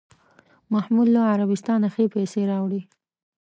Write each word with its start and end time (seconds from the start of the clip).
محمود 0.73 1.07
له 1.15 1.21
عربستانه 1.33 1.87
ښې 1.93 2.05
پسې 2.13 2.41
راوړې. 2.51 2.81